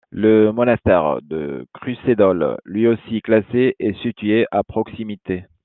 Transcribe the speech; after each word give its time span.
Le 0.09 0.51
monastère 0.51 1.19
de 1.21 1.67
Krušedol, 1.75 2.57
lui 2.65 2.87
aussi 2.87 3.21
classé, 3.21 3.75
est 3.77 4.01
situé 4.01 4.47
à 4.49 4.63
proximité. 4.63 5.45